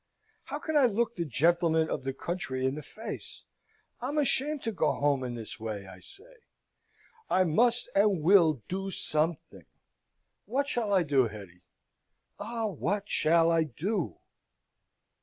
How 0.45 0.57
can 0.57 0.75
I 0.75 0.87
look 0.87 1.15
the 1.15 1.25
gentlemen 1.25 1.87
of 1.87 2.03
the 2.05 2.11
country 2.11 2.65
in 2.65 2.73
the 2.73 2.81
face? 2.81 3.43
I'm 4.01 4.17
ashamed 4.17 4.63
to 4.63 4.71
go 4.71 4.93
home 4.93 5.23
in 5.23 5.35
this 5.35 5.59
way, 5.59 5.85
I 5.85 5.99
say. 5.99 6.37
I 7.29 7.43
must 7.43 7.87
and 7.93 8.23
will 8.23 8.63
do 8.67 8.89
something! 8.89 9.67
What 10.45 10.67
shall 10.67 10.91
I 10.91 11.03
do, 11.03 11.27
Hetty? 11.27 11.61
Ah! 12.39 12.65
what 12.65 13.07
shall 13.09 13.51
I 13.51 13.63
do?" 13.65 14.17